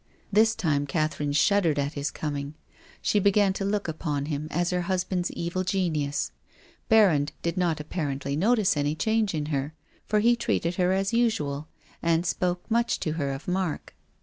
This 0.31 0.55
time 0.55 0.87
Catherine 0.87 1.31
shuddered 1.31 1.77
at 1.77 1.93
his 1.93 2.09
coming. 2.09 2.55
She 3.03 3.19
began 3.19 3.53
to 3.53 3.63
look 3.63 3.87
upon 3.87 4.25
him 4.25 4.47
as 4.49 4.71
her 4.71 4.81
husband's 4.89 5.29
evil 5.33 5.63
genius. 5.63 6.31
Berrand 6.89 7.33
did 7.43 7.55
not 7.55 7.77
appar 7.77 8.11
ently 8.17 8.35
notice 8.35 8.75
any 8.75 8.95
change 8.95 9.35
in 9.35 9.45
her, 9.53 9.75
for 10.07 10.19
he 10.19 10.35
treated 10.35 10.73
her 10.77 10.91
as 10.91 11.13
usual, 11.13 11.67
and 12.01 12.25
spoke 12.25 12.65
much 12.67 12.99
to 13.01 13.11
her 13.11 13.29
of 13.29 13.47
Mark. 13.47 13.93